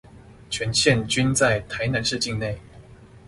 [0.49, 2.57] 全線均在台南市境內